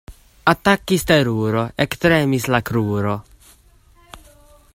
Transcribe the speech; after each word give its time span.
Atakis 0.53 1.05
teruro, 1.11 1.61
ektremis 1.85 2.49
la 2.55 2.63
kruro. 2.71 3.15